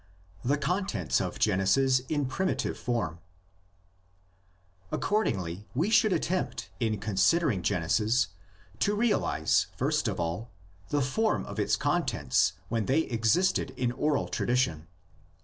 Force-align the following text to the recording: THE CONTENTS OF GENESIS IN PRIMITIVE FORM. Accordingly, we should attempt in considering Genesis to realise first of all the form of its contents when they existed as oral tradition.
THE 0.43 0.57
CONTENTS 0.57 1.21
OF 1.21 1.37
GENESIS 1.37 1.99
IN 2.09 2.25
PRIMITIVE 2.25 2.75
FORM. 2.75 3.19
Accordingly, 4.91 5.67
we 5.75 5.91
should 5.91 6.11
attempt 6.11 6.71
in 6.79 6.97
considering 6.97 7.61
Genesis 7.61 8.29
to 8.79 8.95
realise 8.95 9.67
first 9.77 10.07
of 10.07 10.19
all 10.19 10.49
the 10.89 11.03
form 11.03 11.45
of 11.45 11.59
its 11.59 11.75
contents 11.75 12.53
when 12.67 12.87
they 12.87 13.01
existed 13.01 13.75
as 13.79 13.91
oral 13.91 14.27
tradition. 14.27 14.87